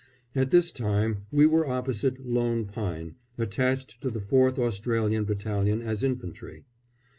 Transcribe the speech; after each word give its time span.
At 0.35 0.49
this 0.49 0.71
time 0.71 1.27
we 1.31 1.45
were 1.45 1.67
opposite 1.67 2.25
Lone 2.25 2.65
Pine, 2.65 3.17
attached 3.37 4.01
to 4.01 4.09
the 4.09 4.19
4th 4.19 4.57
Australian 4.57 5.25
Battalion 5.25 5.83
as 5.83 6.01
infantry. 6.01 6.65